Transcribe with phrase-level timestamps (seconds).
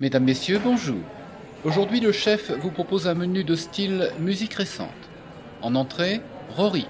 [0.00, 1.00] Mesdames, Messieurs, bonjour.
[1.64, 4.86] Aujourd'hui, le chef vous propose un menu de style musique récente.
[5.60, 6.86] En entrée, Rory,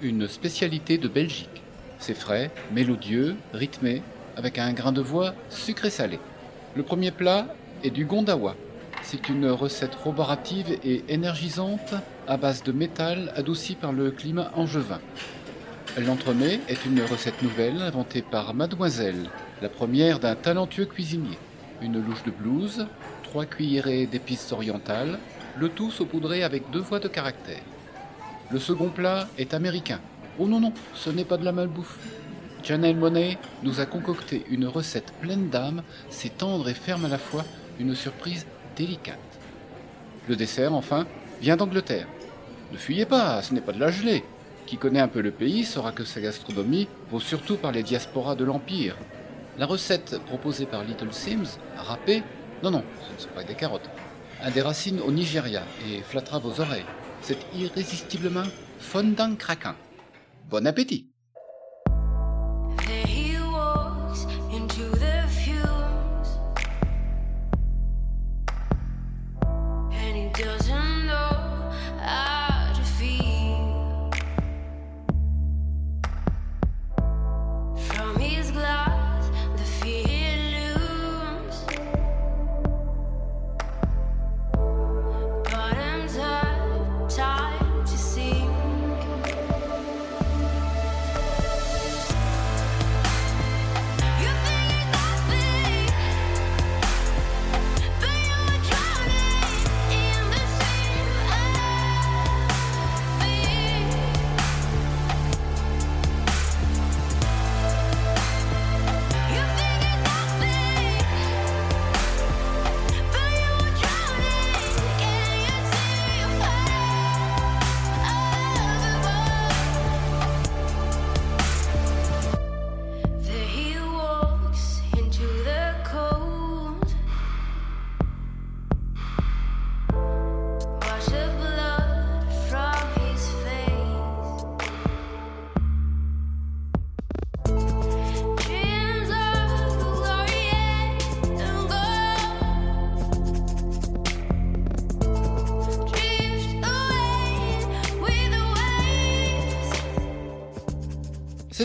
[0.00, 1.62] une spécialité de Belgique.
[1.98, 4.00] C'est frais, mélodieux, rythmé,
[4.34, 6.18] avec un grain de voix sucré-salé.
[6.74, 7.48] Le premier plat
[7.84, 8.56] est du gondawa.
[9.02, 11.92] C'est une recette roborative et énergisante
[12.26, 15.00] à base de métal adouci par le climat angevin.
[15.98, 19.28] L'entremet est une recette nouvelle inventée par Mademoiselle,
[19.60, 21.36] la première d'un talentueux cuisinier
[21.82, 22.86] une louche de blues,
[23.22, 25.18] trois cuillerées d'épices orientales,
[25.58, 27.62] le tout saupoudré avec deux voix de caractère.
[28.50, 30.00] Le second plat est américain.
[30.38, 31.98] Oh non, non, ce n'est pas de la malbouffe.
[32.62, 37.18] Janelle Monet nous a concocté une recette pleine d'âme, c'est tendre et ferme à la
[37.18, 37.44] fois,
[37.80, 38.46] une surprise
[38.76, 39.18] délicate.
[40.28, 41.06] Le dessert, enfin,
[41.40, 42.06] vient d'Angleterre.
[42.70, 44.24] Ne fuyez pas, ce n'est pas de la gelée.
[44.66, 48.36] Qui connaît un peu le pays saura que sa gastronomie vaut surtout par les diasporas
[48.36, 48.96] de l'Empire,
[49.58, 52.22] la recette proposée par Little Sims, râpée,
[52.62, 53.88] non, non, ce ne sont pas des carottes,
[54.40, 56.84] a des racines au Nigeria et flattera vos oreilles.
[57.20, 58.44] C'est irrésistiblement
[58.78, 59.74] fondant craquant.
[60.48, 61.11] Bon appétit!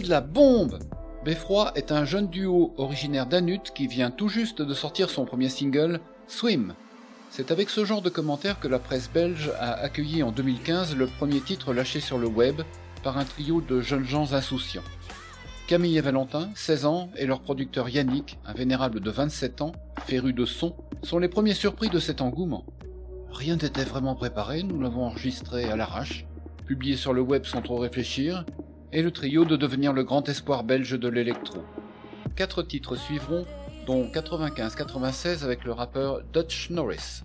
[0.07, 0.79] La bombe
[1.25, 5.49] Beffroi est un jeune duo originaire d'Anut qui vient tout juste de sortir son premier
[5.49, 6.73] single, Swim.
[7.29, 11.07] C'est avec ce genre de commentaires que la presse belge a accueilli en 2015 le
[11.07, 12.61] premier titre lâché sur le web
[13.03, 14.83] par un trio de jeunes gens insouciants.
[15.67, 19.73] Camille et Valentin, 16 ans, et leur producteur Yannick, un vénérable de 27 ans,
[20.05, 22.65] féru de son, sont les premiers surpris de cet engouement.
[23.31, 26.25] Rien n'était vraiment préparé, nous l'avons enregistré à l'arrache,
[26.65, 28.45] publié sur le web sans trop réfléchir,
[28.91, 31.59] et le trio de devenir le grand espoir belge de l'électro.
[32.35, 33.45] Quatre titres suivront,
[33.85, 37.23] dont 95-96 avec le rappeur Dutch Norris.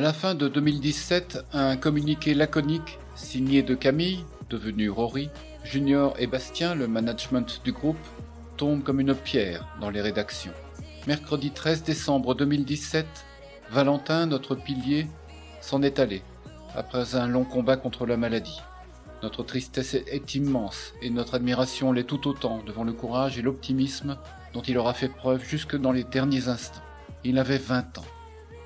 [0.00, 5.28] À la fin de 2017, un communiqué laconique signé de Camille, devenu Rory,
[5.62, 7.98] Junior et Bastien, le management du groupe,
[8.56, 10.54] tombe comme une pierre dans les rédactions.
[11.06, 13.04] Mercredi 13 décembre 2017,
[13.70, 15.06] Valentin, notre pilier,
[15.60, 16.22] s'en est allé,
[16.74, 18.62] après un long combat contre la maladie.
[19.22, 24.16] Notre tristesse est immense et notre admiration l'est tout autant devant le courage et l'optimisme
[24.54, 26.80] dont il aura fait preuve jusque dans les derniers instants.
[27.22, 28.19] Il avait 20 ans.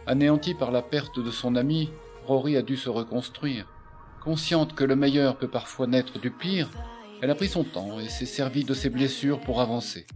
[0.07, 1.91] Anéanti par la perte de son ami,
[2.27, 3.67] Rory a dû se reconstruire.
[4.23, 6.71] Consciente que le meilleur peut parfois naître du pire,
[7.23, 10.07] elle a pris son temps et s'est servie de ses blessures pour avancer.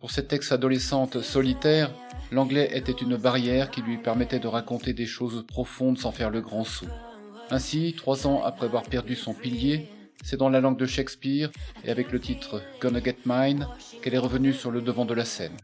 [0.00, 1.90] Pour cette ex-adolescente solitaire,
[2.30, 6.40] l'anglais était une barrière qui lui permettait de raconter des choses profondes sans faire le
[6.40, 6.86] grand saut.
[7.50, 9.88] Ainsi, trois ans après avoir perdu son pilier,
[10.22, 11.50] c'est dans la langue de Shakespeare
[11.84, 13.68] et avec le titre Gonna Get Mine
[14.02, 15.56] qu'elle est revenue sur le devant de la scène.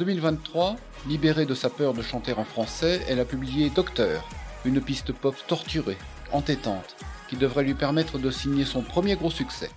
[0.00, 0.76] 2023,
[1.08, 4.26] libérée de sa peur de chanter en français, elle a publié Docteur,
[4.64, 5.98] une piste pop torturée,
[6.32, 6.96] entêtante,
[7.28, 9.68] qui devrait lui permettre de signer son premier gros succès.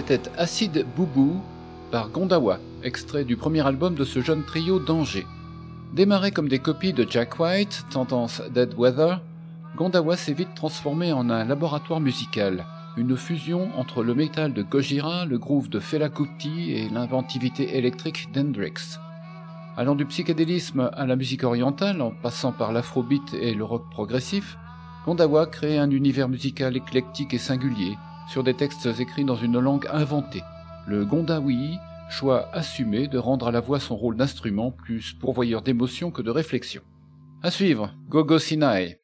[0.00, 1.42] C'était Acid Boubou
[1.90, 5.26] par Gondawa, extrait du premier album de ce jeune trio d'Angers.
[5.92, 9.20] Démarré comme des copies de Jack White, tendance Dead Weather,
[9.76, 12.64] Gondawa s'est vite transformé en un laboratoire musical,
[12.96, 18.32] une fusion entre le métal de Gojira, le groove de Fela Kuti et l'inventivité électrique
[18.32, 18.98] d'Hendrix.
[19.76, 24.56] Allant du psychédélisme à la musique orientale, en passant par l'afrobeat et le rock progressif,
[25.04, 27.98] Gondawa crée un univers musical éclectique et singulier,
[28.30, 30.44] sur des textes écrits dans une langue inventée.
[30.86, 36.12] Le Gondawi, choix assumé de rendre à la voix son rôle d'instrument plus pourvoyeur d'émotion
[36.12, 36.82] que de réflexion.
[37.42, 38.99] À suivre, Gogo Sinai.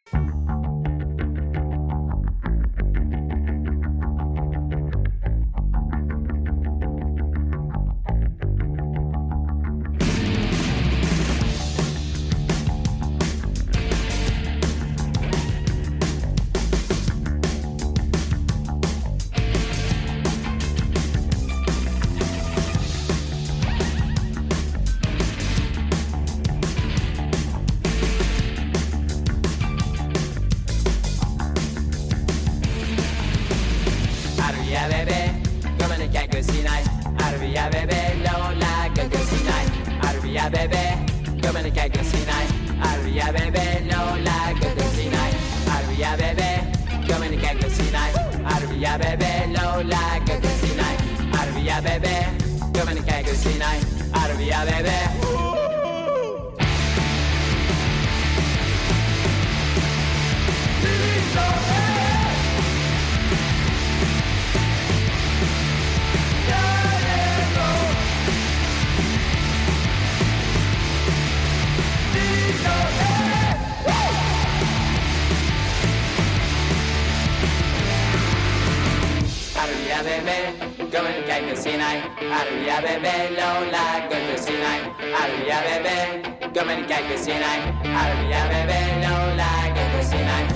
[80.06, 80.54] bebé,
[80.92, 81.98] come que hay cocinai,
[82.38, 84.82] arruya bebé, lola, go cocinai,
[85.20, 86.22] arruya bebé,
[86.54, 87.60] come and que hay cocinai,
[88.00, 90.55] arruya bebé, lola, go cocinai.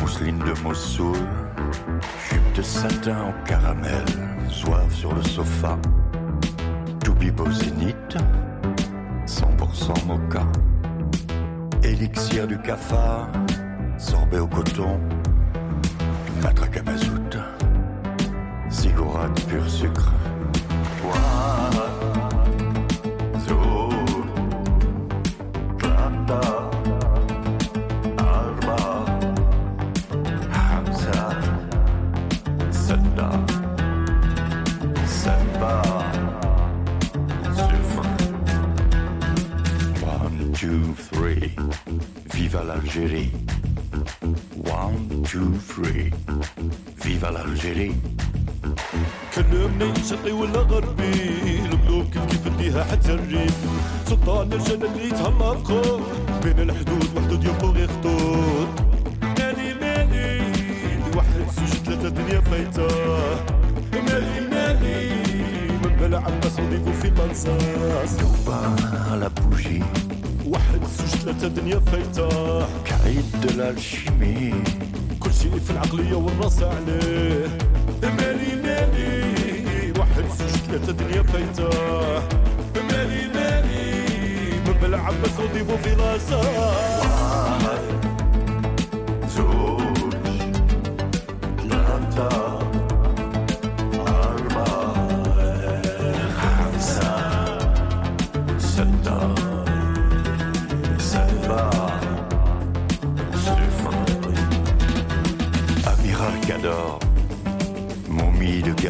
[0.00, 1.16] Mousseline de Mossoul,
[2.30, 4.04] jupe de satin en caramel,
[4.48, 5.78] soif sur le sofa.
[7.02, 8.16] Toubibo zénith,
[9.26, 10.46] 100% mocha.
[11.82, 13.28] Élixir du cafard,
[13.98, 15.00] sorbet au coton,
[16.42, 17.38] matraque à mazout,
[18.70, 20.13] Ziggorat pur sucre.
[42.54, 43.32] Viva l'Algérie.
[44.64, 46.12] One, two, three.
[47.02, 47.96] Viva l'Algérie.
[49.34, 53.56] كلمني شرقي ولا غربي القلوب كيف كيف نديها حتى الريف
[54.06, 56.02] سلطان الجنة اللي تهلا فخور
[56.44, 58.68] بين الحدود وحدود يبقوا غير خطوط
[59.38, 60.40] مالي مالي
[61.16, 62.88] واحد زوج ثلاثة دنيا فايتة
[63.92, 65.10] مالي مالي
[65.84, 68.16] من بلا عباس ونضيفو في المنصاص
[69.24, 69.82] la bougie,
[70.54, 72.28] واحد زوج ثلاثة دنيا فايتة.
[72.88, 74.54] caïd de l'alchimie.
[75.20, 77.48] كل شيء في العقلية والرأس عليه.
[78.02, 81.70] مالي مالي واحد زوج ثلاثة دنيا فايتة.
[82.90, 83.92] مالي مالي
[84.66, 86.40] من بلا عباس وضيفو في راسه.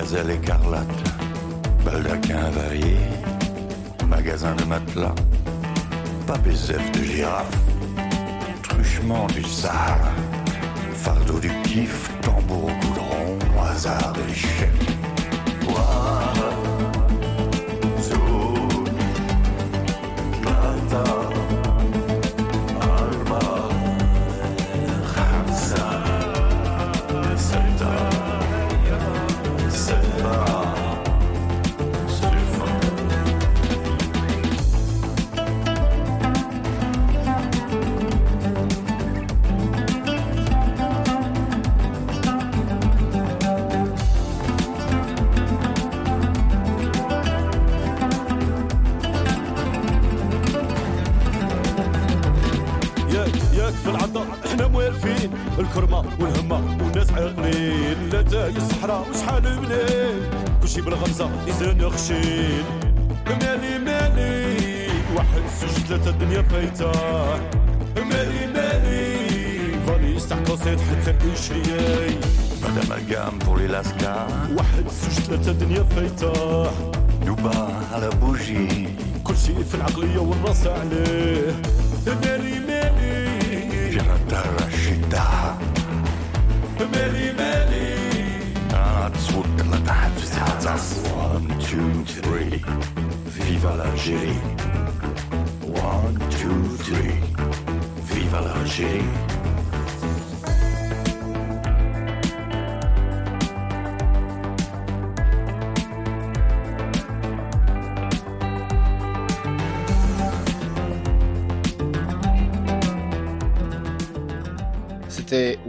[0.05, 1.03] Gazelle écarlate,
[1.83, 2.99] baldaquin varié,
[4.07, 5.15] magasin de matelas,
[6.27, 7.57] papézef de girafe,
[8.63, 10.13] truchement du Sahara,
[10.93, 14.74] fardeau du kiff, tambour au goudron, hasard de l'échec.
[74.95, 76.33] الراس وثلاثة دنيا فايتة.
[77.27, 78.89] نوبة على بوجي
[79.25, 81.63] كل شيء في العقلية والرأس عليه.
[82.07, 83.39] مالي مالي
[83.91, 85.25] جرى الدار الشدة
[86.93, 87.95] مالي مالي
[89.15, 90.75] تصوت طلع تحت في ستة
[91.17, 92.61] وان تو ثري
[93.31, 94.41] فيفا l'Algérie
[95.69, 97.21] وان تو ثري
[98.09, 99.44] فيفا l'Algérie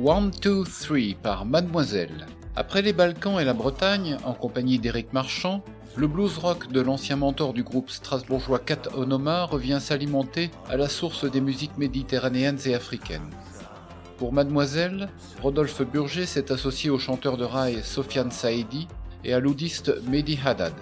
[0.08, 2.28] One, Two, Three par Mademoiselle.
[2.56, 5.64] Après les Balkans et la Bretagne, en compagnie d'Éric Marchand,
[5.96, 10.90] le blues rock de l'ancien mentor du groupe strasbourgeois Kat Onoma revient s'alimenter à la
[10.90, 13.32] source des musiques méditerranéennes et africaines.
[14.20, 15.10] Pour Mademoiselle,
[15.42, 18.88] Rodolphe Burger s'est associé au chanteur de rail Sofiane Saidi
[19.24, 20.76] et à l'oudiste Mehdi Haddad.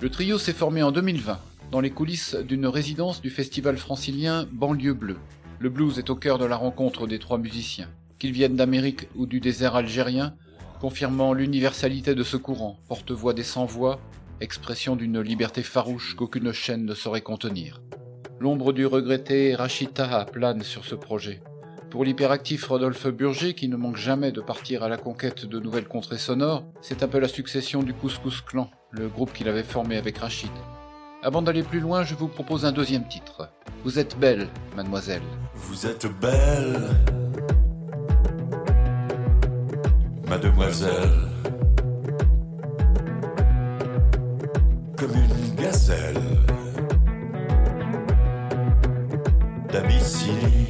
[0.00, 1.38] Le trio s'est formé en 2020
[1.70, 5.18] dans les coulisses d'une résidence du festival francilien Banlieue Bleue.
[5.58, 7.90] Le blues est au cœur de la rencontre des trois musiciens.
[8.20, 10.34] Qu'ils viennent d'Amérique ou du désert algérien,
[10.78, 13.98] confirmant l'universalité de ce courant, porte-voix des sans-voix,
[14.42, 17.80] expression d'une liberté farouche qu'aucune chaîne ne saurait contenir.
[18.38, 21.40] L'ombre du regretté Rachid Taha plane sur ce projet.
[21.90, 25.88] Pour l'hyperactif Rodolphe Burger, qui ne manque jamais de partir à la conquête de nouvelles
[25.88, 29.96] contrées sonores, c'est un peu la succession du Couscous Clan, le groupe qu'il avait formé
[29.96, 30.50] avec Rachid.
[31.22, 33.48] Avant d'aller plus loin, je vous propose un deuxième titre.
[33.82, 35.22] Vous êtes belle, mademoiselle.
[35.54, 36.90] Vous êtes belle,
[40.30, 41.10] mademoiselle,
[44.96, 46.22] comme une gazelle
[49.72, 50.68] d'Abyssinie.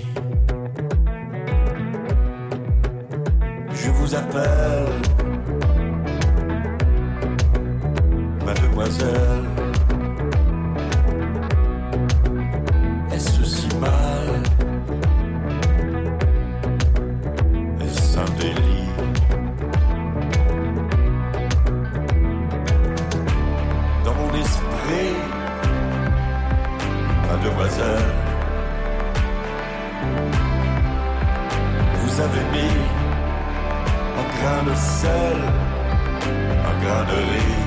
[3.74, 4.88] Je vous appelle,
[8.46, 9.49] mademoiselle.
[34.40, 35.38] Grain de sel,
[36.68, 37.59] un grain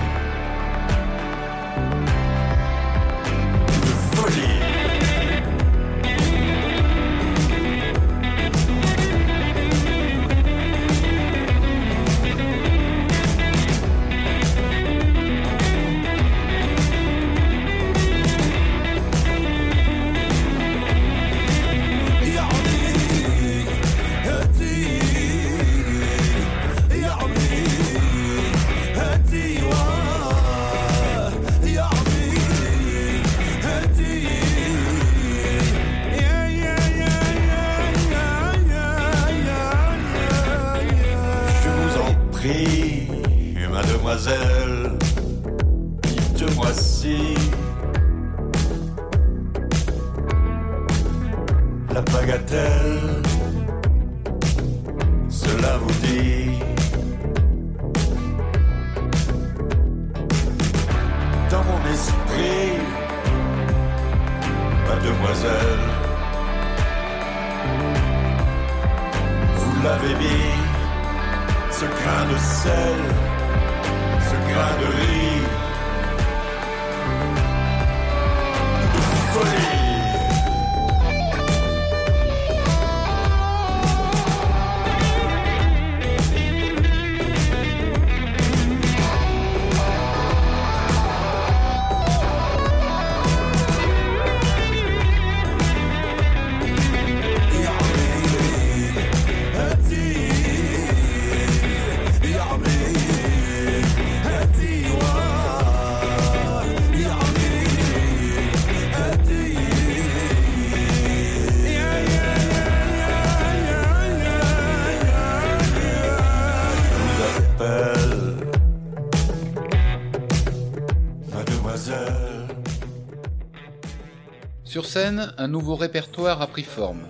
[124.73, 127.07] Sur scène, un nouveau répertoire a pris forme.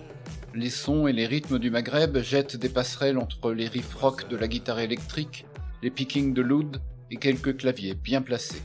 [0.54, 4.36] Les sons et les rythmes du Maghreb jettent des passerelles entre les riffs rock de
[4.36, 5.45] la guitare électrique,
[5.82, 8.63] les pickings de l'oud et quelques claviers bien placés.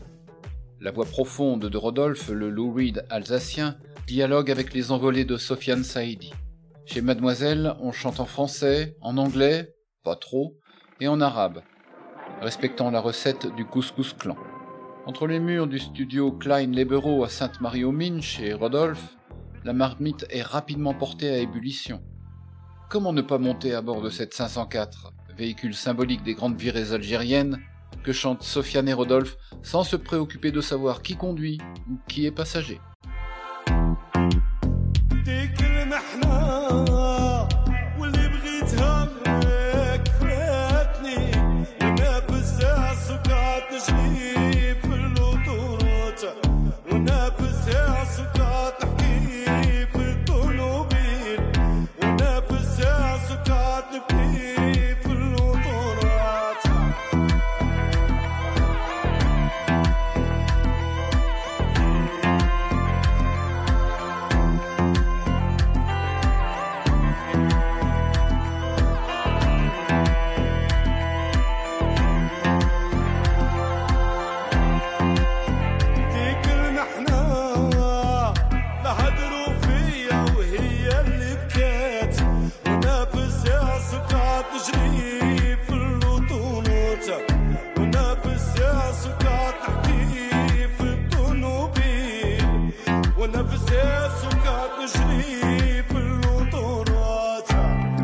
[0.80, 3.76] La voix profonde de Rodolphe, le Lou Reed alsacien,
[4.08, 6.32] dialogue avec les envolées de Sofiane Saïdi.
[6.84, 10.58] Chez Mademoiselle, on chante en français, en anglais, pas trop,
[10.98, 11.62] et en arabe,
[12.40, 14.36] respectant la recette du couscous clan.
[15.08, 19.16] Entre les murs du studio Klein Lebero à Sainte-Marie-aux-Mines chez Rodolphe,
[19.64, 22.02] la marmite est rapidement portée à ébullition.
[22.90, 27.58] Comment ne pas monter à bord de cette 504, véhicule symbolique des grandes virées algériennes,
[28.04, 31.58] que chantent Sofiane et Rodolphe sans se préoccuper de savoir qui conduit
[31.90, 32.78] ou qui est passager?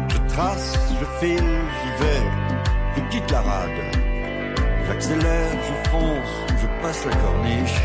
[0.08, 2.22] Je trace, je file, j'y vais,
[2.96, 3.80] je quitte la rade.
[4.86, 7.80] J'accélère, je fonce, je passe la corniche.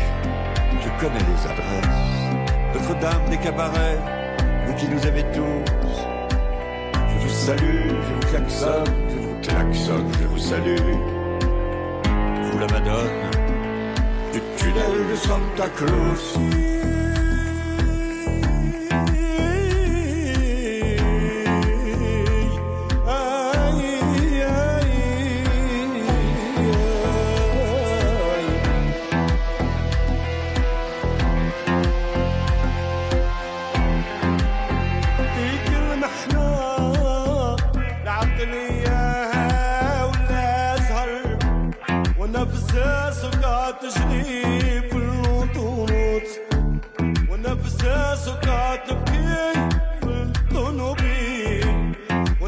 [0.82, 2.10] Je connais les adresses.
[2.74, 3.98] Notre-Dame des cabarets,
[4.66, 5.98] vous qui nous aimez tous.
[7.08, 10.94] Je vous salue, je vous klaxonne, je vous klaxonne, je vous salue.
[12.42, 13.30] Vous la madone
[14.32, 16.79] du tunnel de Santa Cruz.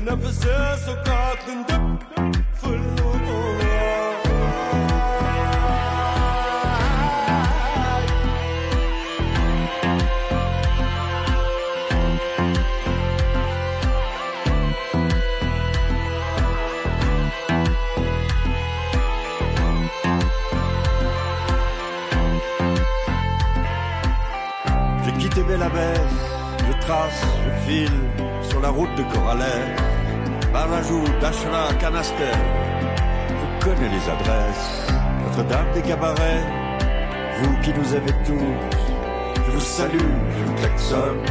[0.05, 1.62] Whenever says so God the king,
[28.73, 29.77] route de Coralet,
[30.53, 32.35] Barajou, Dachera, Canaster.
[33.29, 34.87] Vous connaissez les adresses,
[35.25, 36.45] Notre-Dame des Cabarets,
[37.41, 38.55] vous qui nous avez tous.
[39.47, 41.23] Je vous salue, je vous klaxonne,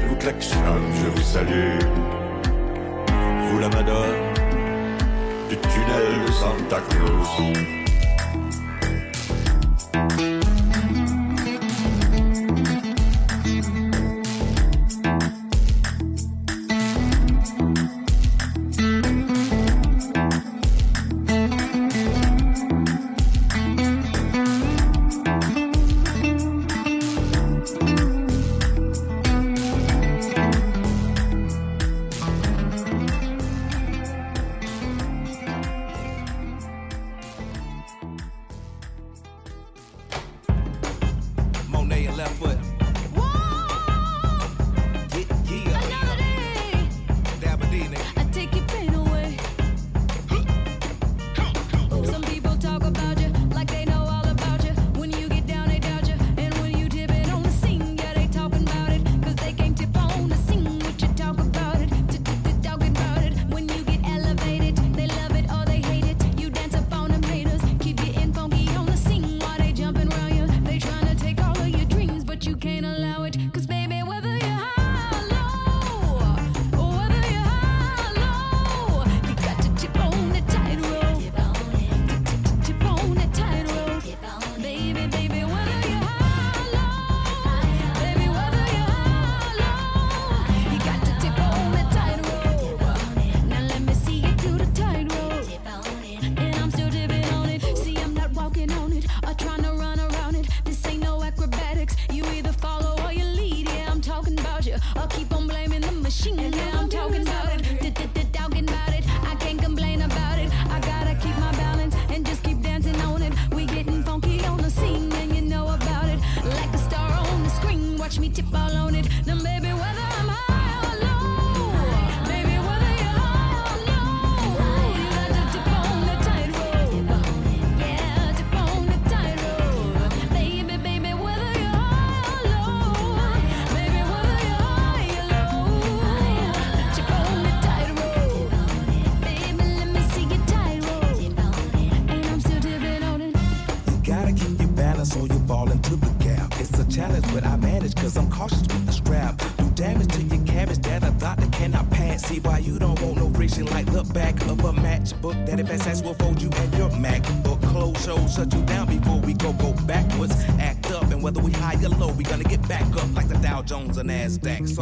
[0.00, 1.78] je vous klaxonne, je vous salue.
[3.50, 4.20] Vous la madone
[5.48, 7.79] du tunnel de Santa Cruz.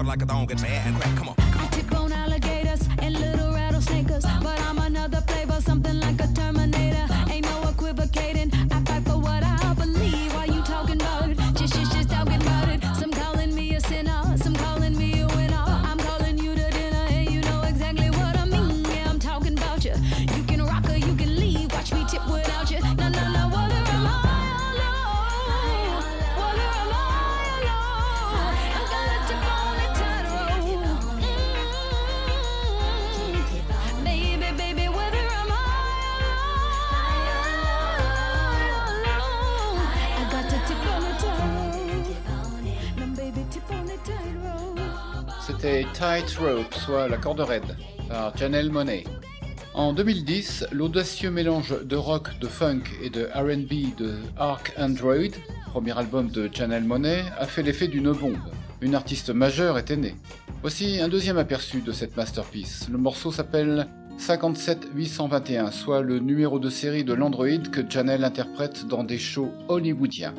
[0.09, 0.98] like a thong, get mad.
[46.89, 47.77] soit la corde raide,
[48.09, 49.05] par Janelle Monet.
[49.75, 55.29] En 2010, l'audacieux mélange de rock, de funk et de RB de Arc Android,
[55.67, 58.39] premier album de Janelle Monet, a fait l'effet d'une bombe.
[58.81, 60.15] Une artiste majeure était née.
[60.63, 62.89] Voici un deuxième aperçu de cette masterpiece.
[62.91, 69.05] Le morceau s'appelle 57821, soit le numéro de série de l'Android que Janelle interprète dans
[69.05, 70.33] des shows hollywoodiens.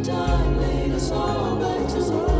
[0.00, 2.31] darling, it's all back to normal.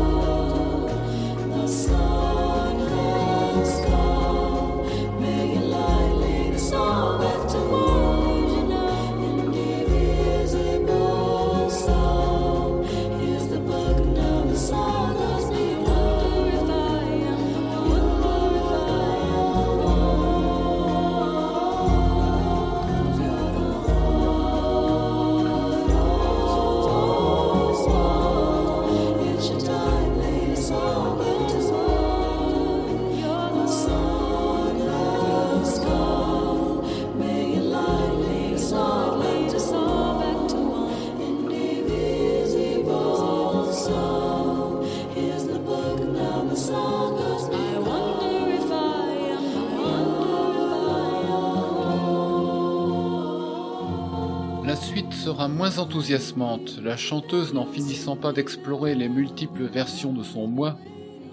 [55.48, 60.78] moins enthousiasmante, la chanteuse n'en finissant pas d'explorer les multiples versions de son moi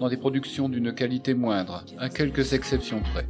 [0.00, 3.26] dans des productions d'une qualité moindre, à quelques exceptions près,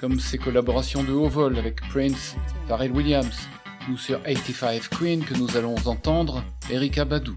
[0.00, 3.48] comme ses collaborations de haut vol avec Prince, Pharrell Williams,
[3.92, 7.36] ou sur 85 Queen que nous allons entendre, Erika Badou.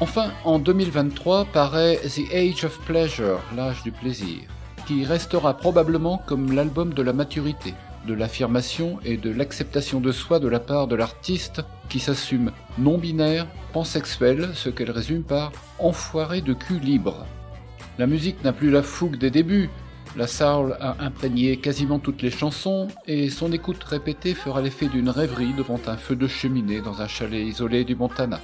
[0.00, 4.42] Enfin, en 2023 paraît The Age of Pleasure, l'âge du plaisir,
[4.86, 7.74] qui restera probablement comme l'album de la maturité,
[8.06, 13.48] de l'affirmation et de l'acceptation de soi de la part de l'artiste qui s'assume non-binaire,
[13.72, 17.26] pansexuel, ce qu'elle résume par enfoiré de cul libre.
[17.98, 19.68] La musique n'a plus la fougue des débuts,
[20.16, 25.10] la Soul a imprégné quasiment toutes les chansons et son écoute répétée fera l'effet d'une
[25.10, 28.40] rêverie devant un feu de cheminée dans un chalet isolé du Montana.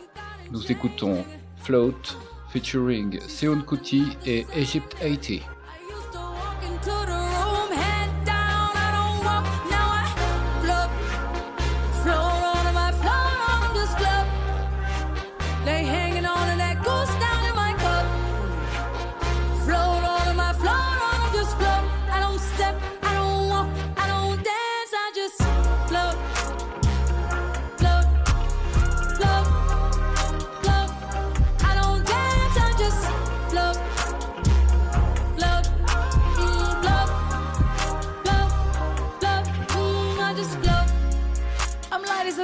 [0.52, 1.24] Nous écoutons
[1.64, 2.16] Float
[2.50, 5.42] featuring Seon Kuti et Egypt 80.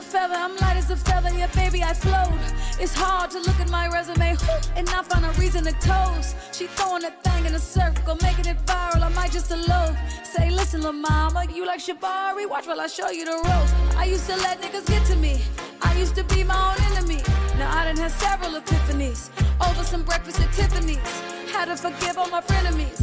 [0.00, 2.32] A feather, I'm light as a feather, yeah, baby, I float.
[2.80, 4.34] It's hard to look at my resume
[4.76, 6.36] and not find a reason to toast.
[6.52, 9.02] She throwing that thing in a circle, making it viral.
[9.02, 9.96] I might just elope.
[10.24, 12.48] Say, listen, la mama, you like Shabari?
[12.48, 13.72] Watch while I show you the ropes.
[14.02, 15.42] I used to let niggas get to me.
[15.82, 17.20] I used to be my own enemy.
[17.58, 19.28] Now I done had several epiphanies
[19.68, 21.12] over some breakfast at Tiffany's.
[21.52, 23.00] Had to forgive all my frenemies.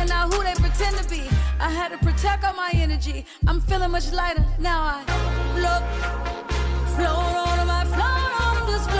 [0.00, 1.28] Are not who they pretend to be.
[1.60, 3.26] I had to protect all my energy.
[3.46, 4.80] I'm feeling much lighter now.
[4.82, 5.04] I
[5.56, 5.82] float,
[6.96, 8.99] float on my float on this float.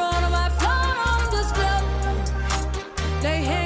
[3.21, 3.60] They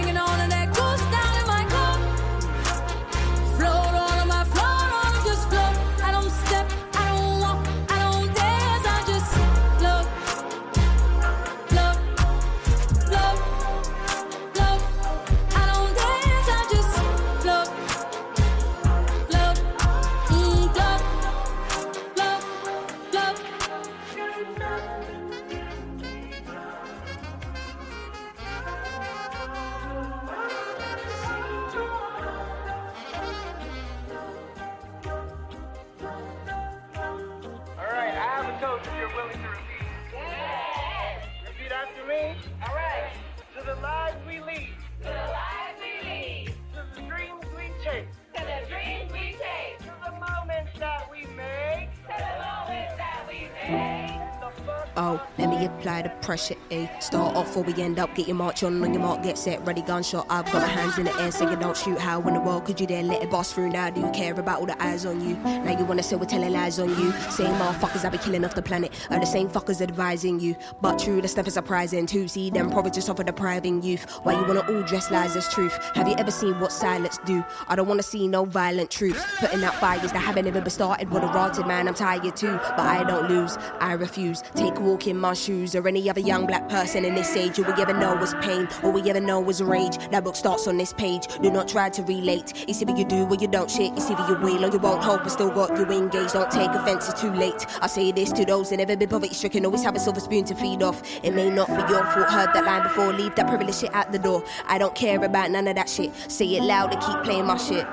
[55.37, 55.54] let me
[55.85, 56.89] apply the pressure, A.
[56.99, 58.15] Start off before we end up.
[58.15, 60.25] Get your march on, on your mark, get set, ready, gunshot.
[60.31, 61.99] I've got my hands in the air, you don't shoot.
[61.99, 63.69] How in the world could you dare let it boss through?
[63.69, 65.35] Now do you care about all the eyes on you?
[65.35, 67.11] Now you wanna say we're telling lies on you?
[67.29, 70.55] Same motherfuckers I be killing off the planet are the same fuckers advising you.
[70.81, 72.27] But true, the stuff is surprising too.
[72.27, 74.09] See them probably just offer depriving youth.
[74.23, 75.77] Why you wanna all dress lies as truth?
[75.93, 77.45] Have you ever seen what silence do?
[77.67, 81.11] I don't wanna see no violent troops putting out fires that haven't ever been started.
[81.11, 83.55] What a rotted man, I'm tired too, but I don't lose.
[83.79, 84.41] I refuse.
[84.55, 87.59] Take a walk in my shoes or any other young black person in this age.
[87.59, 89.97] All we ever know is pain, all we ever know is rage.
[90.09, 91.27] That book starts on this page.
[91.41, 92.53] Do not try to relate.
[92.67, 93.93] It's either you do or you don't shit.
[93.93, 95.21] It's either you will or you won't hope.
[95.25, 96.33] I still got you engaged.
[96.33, 97.65] Don't take offense, it's too late.
[97.81, 99.65] I say this to those that never been poverty stricken.
[99.65, 101.01] Always have a silver spoon to feed off.
[101.23, 102.29] It may not be your fault.
[102.29, 103.13] Heard that line before.
[103.13, 104.43] Leave that privilege shit at the door.
[104.67, 106.11] I don't care about none of that shit.
[106.29, 107.85] Say it loud and keep playing my shit.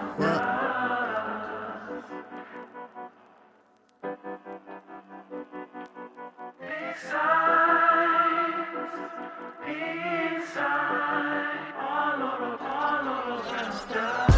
[13.95, 14.32] Oh,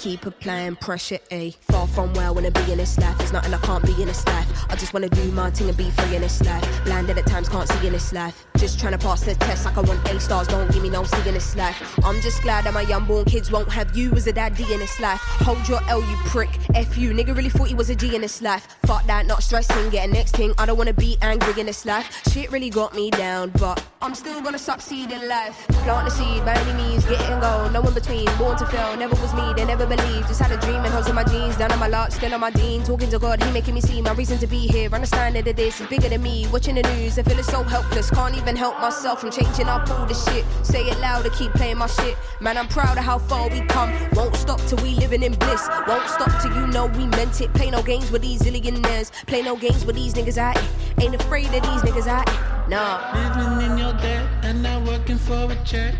[0.00, 1.50] keep applying pressure, A.
[1.70, 3.18] Far from where I wanna be in this life.
[3.18, 4.48] There's nothing I can't be in this life.
[4.70, 6.64] I just wanna do my thing and be free in this life.
[6.84, 8.46] Blinded at times, can't see in this life.
[8.56, 10.48] Just trying to pass the test like I want A stars.
[10.48, 11.98] Don't give me no C in this life.
[12.02, 14.98] I'm just glad that my unborn kids won't have you as a daddy in this
[15.00, 15.20] life.
[15.44, 16.50] Hold your L, you prick.
[16.74, 18.78] F you, nigga really thought he was a G in this life.
[18.86, 19.90] Fuck that, not stressing.
[19.90, 20.54] Get a next thing.
[20.56, 22.22] I don't wanna be angry in this life.
[22.32, 25.66] Shit really got me down, but I'm still gonna succeed in life.
[25.84, 27.72] Plant the seed by any means, getting gold.
[27.74, 28.96] No in between, born to fail.
[28.96, 30.26] Never was me, they never believe.
[30.26, 31.56] Just had a dream and hopes in my jeans.
[31.56, 32.82] Down on my luck, still on my dean.
[32.82, 34.88] Talking to God, he making me see my reason to be here.
[34.92, 36.46] Understanding that this is bigger than me.
[36.52, 38.10] Watching the news, I feeling so helpless.
[38.10, 40.44] Can't even help myself from changing up all the shit.
[40.62, 42.16] Say it loud to keep playing my shit.
[42.40, 43.92] Man, I'm proud of how far we come.
[44.12, 45.68] Won't stop till we living in bliss.
[45.88, 47.52] Won't stop till you know we meant it.
[47.54, 49.10] Play no games with these zillionaires.
[49.26, 50.38] Play no games with these niggas.
[50.38, 50.54] I
[51.02, 52.06] ain't afraid of these niggas.
[52.06, 52.22] I
[52.68, 53.10] nah.
[53.14, 55.94] Living in your debt and not working for a check.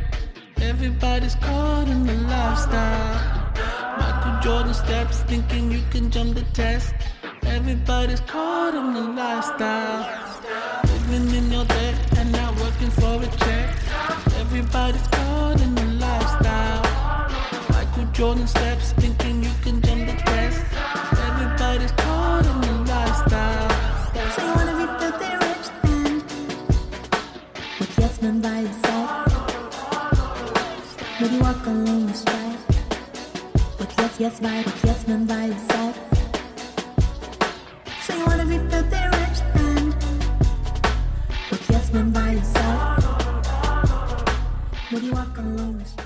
[0.61, 3.40] Everybody's caught in the lifestyle.
[4.43, 6.95] Jordan steps thinking you can jump the test.
[7.43, 10.09] Everybody's caught in the lifestyle.
[10.85, 13.69] Living in your debt and not working for a check.
[14.41, 16.83] Everybody's caught in the lifestyle.
[17.69, 20.65] Michael Jordan steps thinking you can jump the test.
[21.29, 23.71] Everybody's caught in the lifestyle.
[24.35, 26.15] So you wanna be filthy rich then?
[27.79, 29.33] With yes men by your side.
[31.21, 31.67] Would you walk?
[31.67, 32.00] With
[34.21, 34.39] yes,
[34.85, 35.01] yes?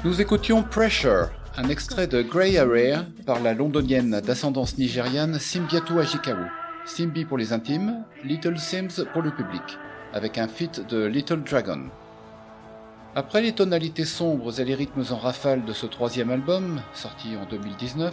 [0.04, 6.46] Nous écoutions Pressure, un extrait de Grey Area par la londonienne d'ascendance nigériane Simbiatu Ajikawu.
[6.84, 9.62] Simbi pour les intimes, Little Sims pour le public,
[10.12, 11.88] avec un feat de Little Dragon.
[13.16, 17.46] Après les tonalités sombres et les rythmes en rafale de ce troisième album, sorti en
[17.48, 18.12] 2019,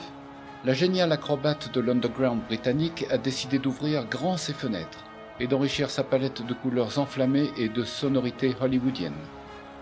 [0.64, 5.04] la géniale acrobate de l'underground britannique a décidé d'ouvrir grand ses fenêtres
[5.40, 9.14] et d'enrichir sa palette de couleurs enflammées et de sonorités hollywoodiennes.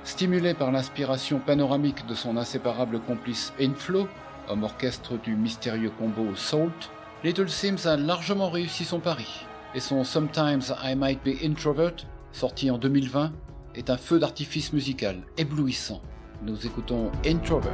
[0.05, 4.07] Stimulé par l'inspiration panoramique de son inséparable complice Inflow,
[4.47, 6.91] homme orchestre du mystérieux combo Salt,
[7.25, 9.45] Little Sims a largement réussi son pari,
[9.75, 13.33] et son Sometimes I Might Be Introvert, sorti en 2020,
[13.75, 16.01] est un feu d'artifice musical éblouissant.
[16.43, 17.71] Nous écoutons Introvert.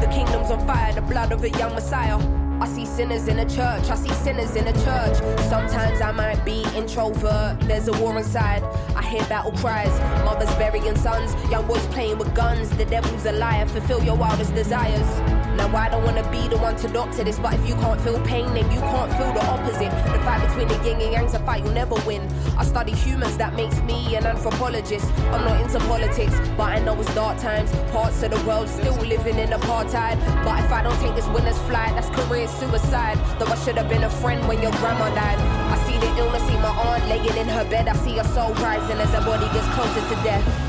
[0.00, 2.18] The the blood of a young Messiah.
[2.60, 5.16] I see sinners in a church, I see sinners in a church.
[5.48, 8.62] Sometimes I might be introvert, there's a war inside.
[9.08, 12.68] Hear battle cries, mothers burying sons, young boys playing with guns.
[12.68, 15.08] The devil's a liar, fulfill your wildest desires.
[15.56, 18.20] Now I don't wanna be the one to doctor this, but if you can't feel
[18.26, 19.90] pain, then you can't feel the opposite.
[20.12, 22.28] The fight between the yin and yang's a fight you'll never win.
[22.58, 25.06] I study humans, that makes me an anthropologist.
[25.32, 27.72] I'm not into politics, but I know it's dark times.
[27.90, 30.22] Parts of the world still living in apartheid.
[30.44, 33.18] But if I don't take this winner's flight, that's career suicide.
[33.38, 35.57] Though I should have been a friend when your grandma died.
[35.70, 37.88] I see the illness, see my aunt laying in her bed.
[37.88, 40.67] I see her soul rising as her body gets closer to death.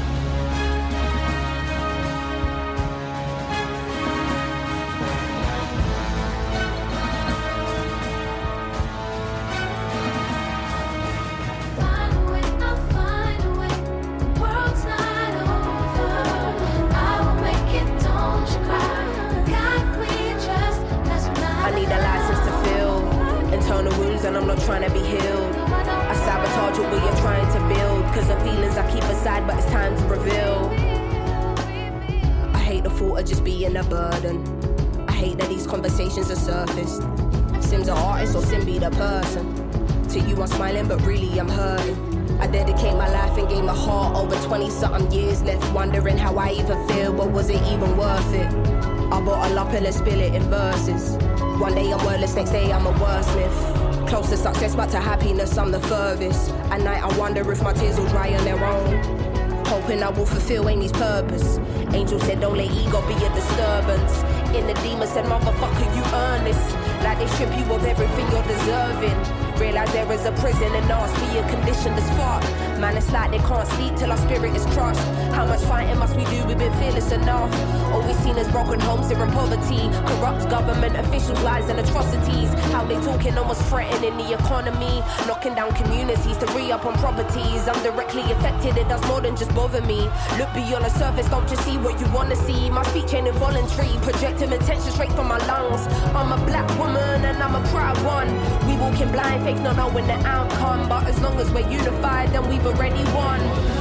[57.80, 59.66] Tears will dry on their own.
[59.66, 61.60] Hoping I will fulfill Amy's purpose.
[61.94, 64.14] Angel said, don't let ego be a disturbance.
[64.54, 66.62] In the demon said, motherfucker, you earn this.
[67.04, 69.18] Like they strip you of everything you're deserving.
[69.60, 72.69] Realize there is a prison and be a condition as fuck.
[72.80, 75.04] Man, it's like they can't sleep till our spirit is crushed.
[75.36, 76.48] How much fighting must we do?
[76.48, 77.52] We've been fearless enough.
[77.92, 79.90] All we've seen is broken homes here in poverty.
[80.08, 82.48] Corrupt government officials, lies and atrocities.
[82.72, 85.04] How they talking almost threatening the economy.
[85.28, 87.68] Knocking down communities to re up on properties.
[87.68, 90.10] I'm directly affected, it does more than just bother me.
[90.38, 92.70] Look beyond the surface, don't just see what you wanna see.
[92.70, 95.86] My speech ain't involuntary, projecting attention straight from my lungs.
[96.16, 98.30] I'm a black woman and I'm a proud one.
[98.66, 100.88] We walking blind, faith not knowing the outcome.
[100.88, 103.40] But as long as we're unified, then we've already won.«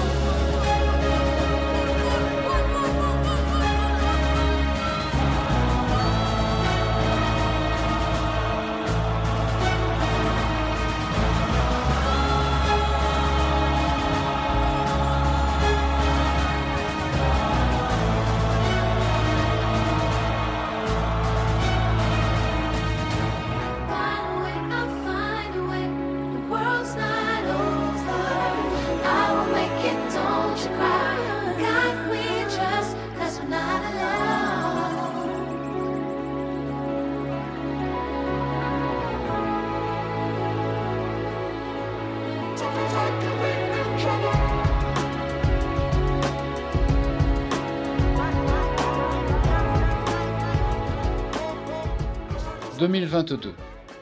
[52.89, 53.53] 2022.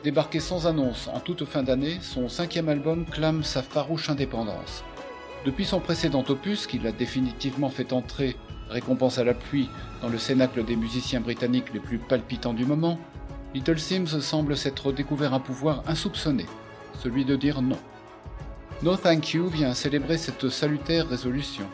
[0.05, 4.85] Débarqué sans annonce en toute fin d'année, son cinquième album clame sa farouche indépendance.
[5.45, 8.37] Depuis son précédent opus, qui l'a définitivement fait entrer,
[8.71, 9.69] récompense à la pluie,
[10.03, 12.97] dans le cénacle des musiciens britanniques les plus palpitants du moment,
[13.55, 16.47] Little Sims semble s'être découvert un pouvoir insoupçonné,
[17.03, 17.79] celui de dire non.
[18.85, 21.67] No Thank You vient célébrer cette salutaire résolution.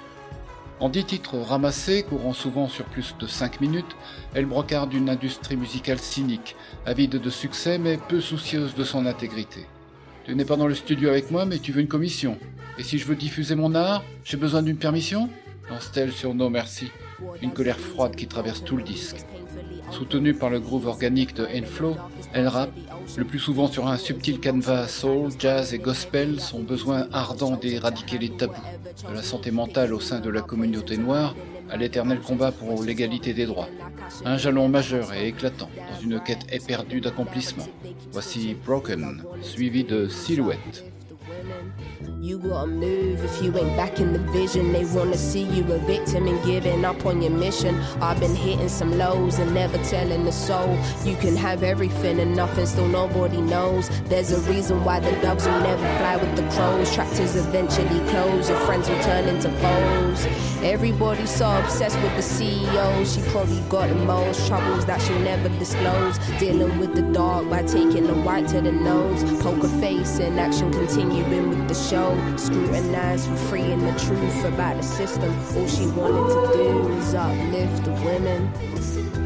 [0.80, 3.96] En dix titres ramassés, courant souvent sur plus de 5 minutes,
[4.34, 6.56] elle brocarde une industrie musicale cynique,
[6.86, 9.66] avide de succès mais peu soucieuse de son intégrité.
[10.24, 12.38] Tu n'es pas dans le studio avec moi mais tu veux une commission.
[12.78, 15.28] Et si je veux diffuser mon art, j'ai besoin d'une permission?
[15.70, 16.90] Lance-t-elle sur No Merci,
[17.40, 19.24] une colère froide qui traverse tout le disque.
[19.90, 21.96] Soutenue par le groove organique de Inflow,
[22.32, 22.72] elle rappe,
[23.16, 28.16] le plus souvent sur un subtil canevas soul, jazz et gospel, son besoin ardent d'éradiquer
[28.16, 28.54] les tabous,
[29.08, 31.34] de la santé mentale au sein de la communauté noire
[31.68, 33.68] à l'éternel combat pour l'égalité des droits.
[34.24, 37.66] Un jalon majeur et éclatant dans une quête éperdue d'accomplissement.
[38.12, 40.84] Voici Broken, suivi de Silhouette.
[42.22, 44.72] You gotta move if you ain't back in the vision.
[44.72, 47.74] They wanna see you a victim and giving up on your mission.
[48.00, 50.78] I've been hitting some lows and never telling the soul.
[51.04, 53.88] You can have everything and nothing, still nobody knows.
[54.04, 56.94] There's a reason why the doves will never fly with the crows.
[56.94, 60.24] Tractors eventually close, your friends will turn into foes.
[60.62, 63.04] Everybody's so obsessed with the CEO.
[63.04, 66.18] She probably got the most troubles that she'll never disclose.
[66.38, 69.24] Dealing with the dark by taking the white to the nose.
[69.42, 72.11] Poker face and action continuing with the show.
[72.36, 75.32] Scrutinized for freeing the truth about the system.
[75.56, 79.21] All she wanted to do was uplift the women.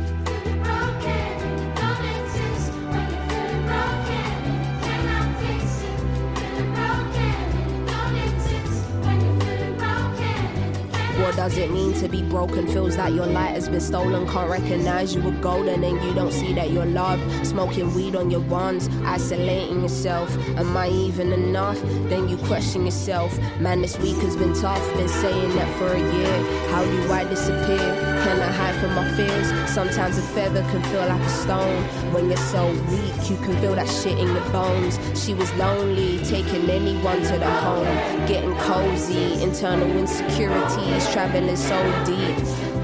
[11.26, 12.68] What does it mean to be broken?
[12.68, 14.28] Feels like your light has been stolen.
[14.28, 17.44] Can't recognize you were golden and you don't see that you're loved.
[17.44, 20.30] Smoking weed on your runs, isolating yourself.
[20.56, 21.80] Am I even enough?
[22.08, 23.36] Then you question yourself.
[23.58, 24.80] Man, this week has been tough.
[24.94, 26.68] Been saying that for a year.
[26.70, 28.16] How do I disappear?
[28.22, 29.48] Can I hide from my fears?
[29.68, 31.82] Sometimes a feather can feel like a stone.
[32.12, 35.00] When you're so weak, you can feel that shit in your bones.
[35.20, 37.84] She was lonely, taking anyone to the home.
[38.28, 42.36] Getting cozy, internal insecurities, traveling so deep.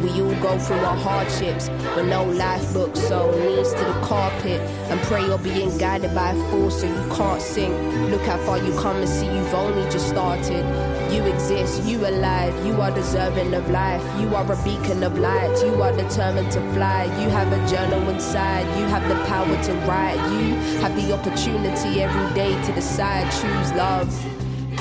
[0.03, 4.59] We all go through our hardships, but no life book, so knees to the carpet
[4.89, 7.75] and pray you're being guided by a force so you can't sink.
[8.11, 10.65] Look how far you come and see you've only just started.
[11.13, 14.03] You exist, you alive, you are deserving of life.
[14.19, 17.05] You are a beacon of light, you are determined to fly.
[17.21, 20.23] You have a journal inside, you have the power to write.
[20.33, 24.09] You have the opportunity every day to decide, choose love.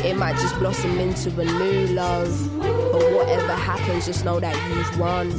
[0.03, 2.59] It might just blossom into a new love.
[2.59, 5.31] But whatever happens, just know that you've won.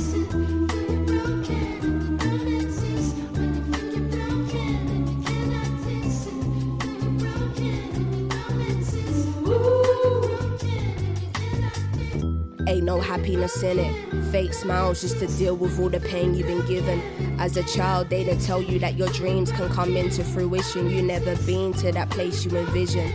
[12.68, 14.24] Ain't no happiness in it.
[14.30, 17.02] Fake smiles just to deal with all the pain you've been given.
[17.40, 20.88] As a child, they didn't tell you that your dreams can come into fruition.
[20.88, 23.12] You never been to that place you envision.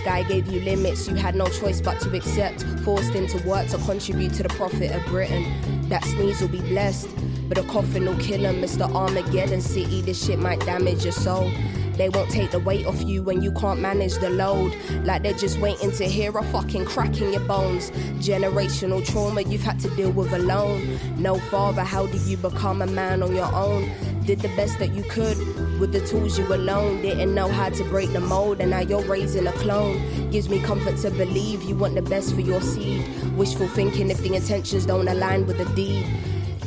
[0.00, 2.62] Sky gave you limits, you had no choice but to accept.
[2.84, 5.44] Forced into work to contribute to the profit of Britain.
[5.90, 7.10] That sneeze will be blessed,
[7.50, 8.62] but a coffin will kill him.
[8.62, 8.90] Mr.
[8.94, 11.50] Armageddon City, this shit might damage your soul.
[11.98, 14.74] They won't take the weight off you when you can't manage the load.
[15.04, 17.90] Like they're just waiting to hear a fucking crack in your bones.
[18.20, 20.98] Generational trauma you've had to deal with alone.
[21.18, 23.90] No father, how did you become a man on your own?
[24.30, 25.36] Did the best that you could
[25.80, 27.02] with the tools you alone.
[27.02, 30.30] Didn't know how to break the mold, and now you're raising a clone.
[30.30, 33.04] Gives me comfort to believe you want the best for your seed.
[33.36, 36.06] Wishful thinking if the intentions don't align with the deed.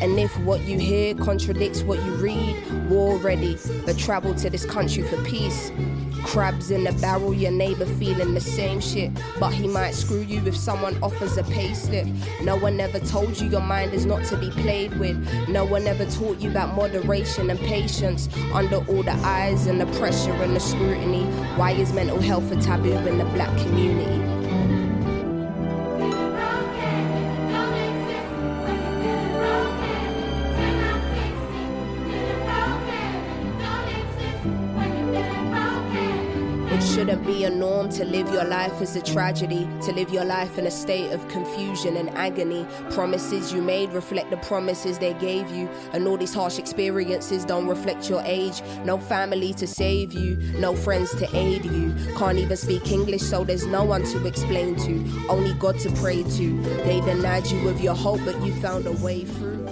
[0.02, 4.66] And if what you hear contradicts what you read, war ready, but travel to this
[4.66, 5.72] country for peace.
[6.24, 9.12] Crabs in a barrel, your neighbor feeling the same shit.
[9.40, 12.08] But he might screw you if someone offers a pay slip.
[12.42, 15.18] No one ever told you your mind is not to be played with.
[15.48, 18.30] No one ever taught you about moderation and patience.
[18.54, 21.26] Under all the eyes and the pressure and the scrutiny.
[21.56, 24.33] Why is mental health a taboo in the black community?
[37.04, 40.58] Shouldn't be a norm to live your life as a tragedy, to live your life
[40.58, 42.66] in a state of confusion and agony.
[42.92, 47.68] Promises you made reflect the promises they gave you, and all these harsh experiences don't
[47.68, 48.62] reflect your age.
[48.86, 51.94] No family to save you, no friends to aid you.
[52.18, 56.24] Can't even speak English, so there's no one to explain to, only God to pray
[56.24, 56.62] to.
[56.86, 59.63] They denied you of your hope, but you found a way through.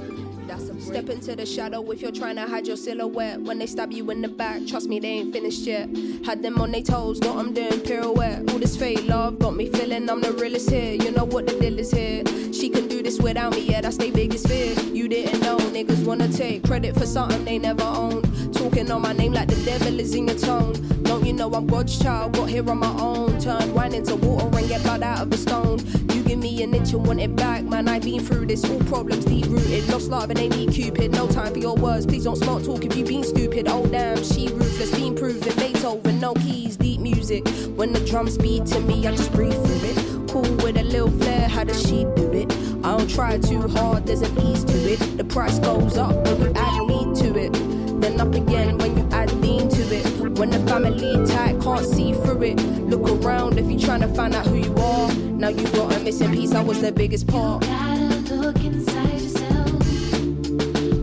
[0.92, 3.40] Step into the shadow if you're trying to hide your silhouette.
[3.40, 5.88] When they stab you in the back, trust me, they ain't finished yet.
[6.26, 8.52] Had them on their toes, got them doing pirouette.
[8.52, 10.96] All this fake love got me feeling I'm the realest here.
[10.96, 12.26] You know what the deal is here.
[12.52, 14.74] She can do this without me, yeah, that's their biggest fear.
[14.92, 18.54] You didn't know, niggas wanna take credit for something they never owned.
[18.54, 20.74] Talking on my name like the devil is in your tone.
[21.04, 22.34] Don't you know I'm God's child?
[22.34, 23.40] Got here on my own.
[23.40, 25.80] Turn wine into water and get blood out of the stone.
[26.14, 27.90] You give me an inch and want it back, man.
[27.90, 28.64] I've been through this.
[28.64, 29.86] All problems deep rooted.
[29.90, 31.12] Lost love and ain't need Cupid.
[31.12, 32.06] No time for your words.
[32.06, 33.68] Please don't smart talk if you been stupid.
[33.68, 34.92] Oh damn, she ruthless.
[34.92, 35.54] Been proven.
[35.58, 37.46] Beethoven, no keys, deep music.
[37.76, 40.30] When the drums beat to me, I just breathe through it.
[40.30, 41.50] Cool with a little flair.
[41.50, 42.50] How does she do it?
[42.86, 44.06] I don't try too hard.
[44.06, 45.00] There's an ease to it.
[45.18, 47.52] The price goes up when you add me to it.
[48.00, 50.06] Then up again when you add lean to it.
[50.40, 52.56] When the family tight, can't see through it.
[52.90, 55.14] Look around if you're trying to find out who you are.
[55.42, 57.62] Now you got a missing piece, I was the biggest part.
[57.62, 59.70] Gotta look inside yourself.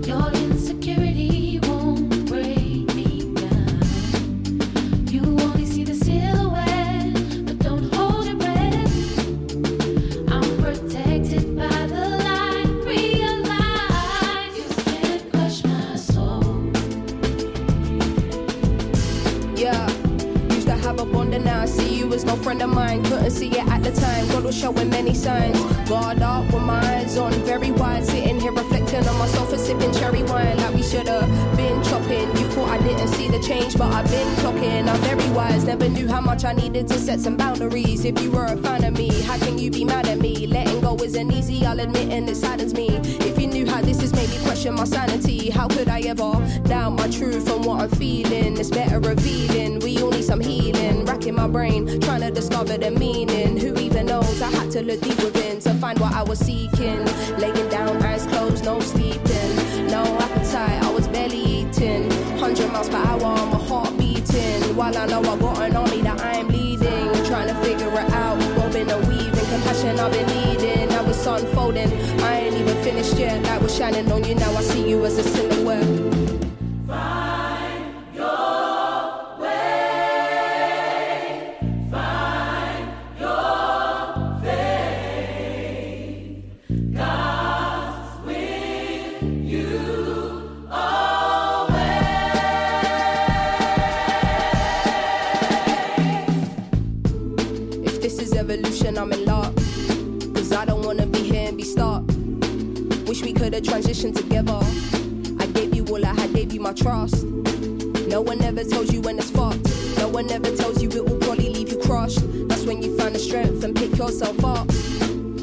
[0.06, 3.80] Your insecurity won't break me down.
[5.08, 7.14] You only see the silhouette,
[7.46, 9.18] but don't hold your breath.
[10.30, 12.68] I'm protected by the light.
[12.84, 16.70] Realize you can't crush my soul.
[19.56, 19.88] Yeah.
[20.54, 23.07] Used to have a bond and now I see you as no friend of mine.
[23.28, 24.26] Couldn't see it at the time.
[24.28, 25.60] God was showing many signs.
[25.86, 28.06] Guard up with my eyes on very wide.
[28.06, 32.26] Sitting here reflecting on my sofa, sipping cherry wine like we should have been chopping.
[32.38, 34.88] You thought I didn't see the change, but I've been clocking.
[34.88, 35.64] I'm very wise.
[35.64, 38.06] Never knew how much I needed to set some boundaries.
[38.06, 40.46] If you were a fan of me, how can you be mad at me?
[40.46, 42.88] Letting go isn't easy, I'll admit, and it saddens me.
[43.28, 46.32] If you knew how this has made me question my sanity, how could I ever
[46.62, 48.56] doubt my truth and what I'm feeling?
[48.56, 49.80] It's better revealing.
[49.80, 51.04] We all need some healing.
[51.28, 53.58] Racking my brain, trying to discover the meaning.
[53.58, 54.40] Who even knows?
[54.40, 57.04] I had to look deep within to find what I was seeking.
[57.36, 60.82] Laying down, eyes closed, no sleeping, no appetite.
[60.82, 62.10] I was barely eating.
[62.38, 64.74] Hundred miles per hour, my heart beating.
[64.74, 68.38] While I know I got an army that I'm leading, trying to figure it out.
[68.56, 70.88] Robin and weaving, compassion I've been needing.
[70.88, 71.92] Now it's unfolding.
[72.22, 73.42] I ain't even finished yet.
[73.42, 74.34] Light was shining on you.
[74.34, 76.17] Now I see you as a silhouette.
[103.18, 104.60] Wish we could have transitioned together.
[105.42, 107.24] I gave you all I had, gave you my trust.
[108.06, 109.66] No one ever tells you when it's fucked.
[109.98, 112.20] No one ever tells you it will probably leave you crushed.
[112.48, 114.68] That's when you find the strength and pick yourself up.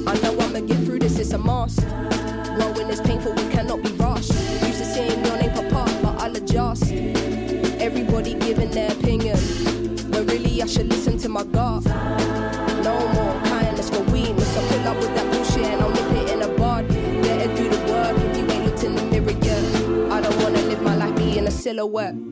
[0.08, 1.82] I know I'ma get through this, it's a must.
[2.56, 4.32] Growing is painful, we cannot be rushed.
[4.32, 6.90] Used to seeing your name pop up, but I'll adjust.
[7.82, 9.38] Everybody giving their opinion.
[10.12, 11.84] But really, I should listen to my gut.
[12.86, 14.48] No more kindness for weakness.
[14.54, 15.35] So pull up with that
[21.66, 22.25] silhouette.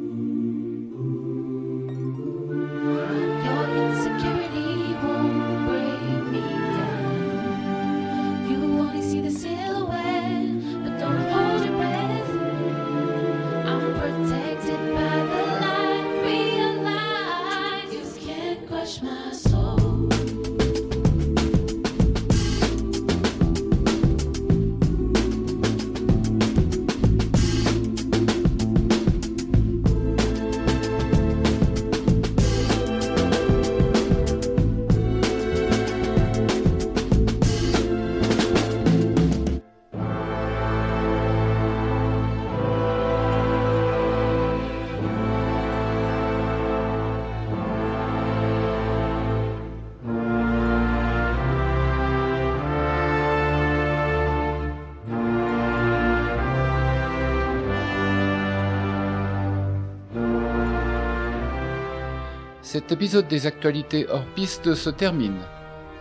[62.73, 65.37] Cet épisode des actualités hors piste se termine.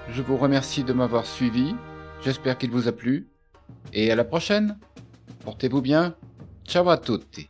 [0.08, 1.74] Je vous remercie de m'avoir suivi,
[2.24, 3.28] j'espère qu'il vous a plu,
[3.92, 4.78] et à la prochaine.
[5.44, 6.14] Portez-vous bien,
[6.64, 7.46] ciao à tutti.